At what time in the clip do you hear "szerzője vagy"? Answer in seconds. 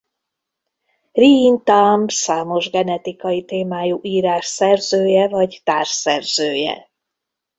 4.45-5.61